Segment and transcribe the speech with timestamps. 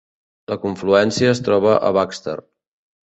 [0.53, 2.39] La confluència es troba a Baxter.